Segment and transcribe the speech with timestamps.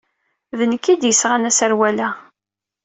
[0.57, 2.09] D nekk ay d-yesɣan aserwal-a.